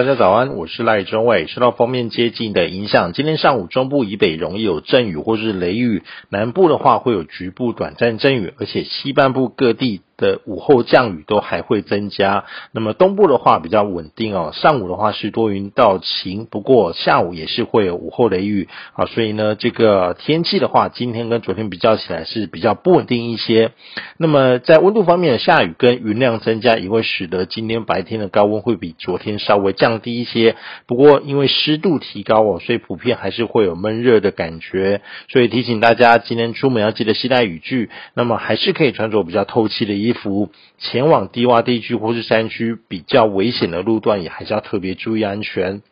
[0.00, 1.46] 大家早安，我是赖中伟。
[1.46, 12.44] 受到锋面接近的影响，今天上午中部以北容易有阵雨或是雷雨，南部的话会有局部短暂阵雨，而且西半部各地的午后降雨都还会增加。
[12.70, 19.06] 那么东部的话比较稳定哦，上午的话是多云到晴，不过下午也是会有午后雷雨啊。
[19.06, 23.72] 所以呢，这个天气的话，今天跟昨天比较起来是比较不稳定一些。
[24.18, 30.54] 那么在温度方面，下雨跟云量增加也会使得今天白天的高温会比昨天稍微降低一些。
[30.86, 35.00] 不过因为湿度提高哦，所以普遍还是会有闷热的感觉。
[35.28, 40.50] 所以提醒大家，今天出门要记得携带雨具，那么还是可以穿着比较透气的衣服。
[40.78, 45.82] 前往低洼地区或是山区比较危险的路段，也还是要特别注意安全。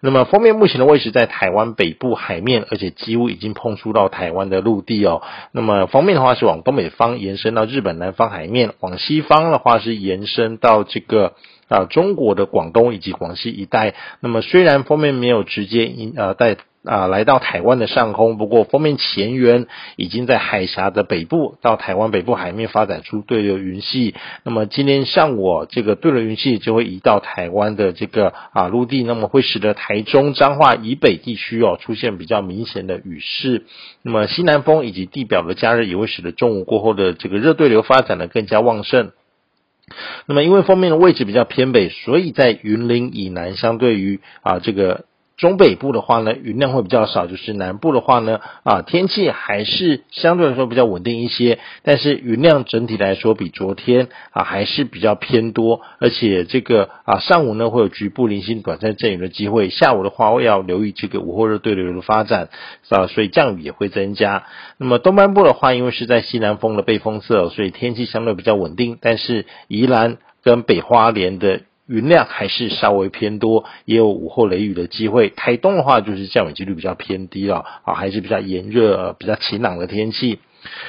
[0.00, 5.22] 那么锋面目前的位置在台湾北部海面，而且几乎已经碰触到台湾的陆地哦。
[5.52, 11.34] 那么锋面的话是往东北方延伸到日本南方海面，往西方的话是延伸到这个。
[11.68, 19.66] 啊，中国的广东以及广西一带，那么虽然锋面没有直接因呃带啊来到台湾的上空，不过锋面前缘
[19.96, 24.14] 已经在海峡的北部到台湾北部海面发展出对流云系。
[24.42, 33.64] 那么今天上午这个对流云系就会移到台湾的这个啊陆地，那么会使得台中彰化以北地区哦出现比较明显的雨势。
[34.02, 39.12] 那么西南风以及地表的加热也会使得中午过后的这个热对流发展的更加旺盛。
[40.26, 45.04] 那么，因为锋面的位置比较偏北，所以在云林以南，相对于啊这个。
[45.42, 51.58] 中北部的话呢，云量会比较少；就是南部的话呢，啊，天气还是相对来说比较稳定一些。
[51.82, 62.48] 但是云量整体来说比昨天啊还是比较偏多，而且这个啊上午呢会有局部零星短暂阵雨的机会，下午的话会要留意这个午后热对流的发展
[62.88, 64.44] 啊，所以降雨也会增加。
[64.78, 68.96] 那么东半部的话，因为是在西南风的背风侧，所以天气相对比较稳定。
[69.00, 71.62] 但是宜兰跟北花莲的。
[71.92, 75.28] 云量还是稍微偏多，也有午后雷雨的机会。
[75.28, 80.38] 台东的话，就是降雨几率比较偏低了，啊，还是比较炎热、比较晴朗的天气。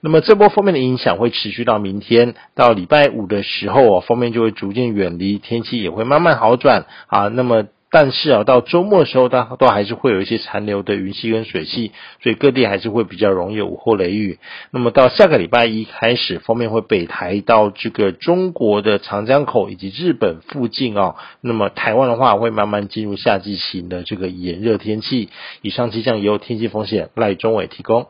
[0.00, 7.28] 那么这波封面的影响会持续到明天，到礼拜五的时候啊，锋面就会逐渐远离，天气也会慢慢好转啊。
[7.28, 7.66] 那么。
[7.96, 14.40] 但是啊，到周末的时候，它都还是会有一些残留的云系跟水汽，所以各地还是会比较容易有午后雷雨。
[14.72, 21.14] 那么到下个礼拜一开始，锋面会北抬到这个中国的长江口以及日本附近啊。
[21.40, 25.28] 那么台湾的话，会慢慢进入夏季型的这个炎热天气。
[25.62, 28.08] 以上气象由天气风险赖中伟提供。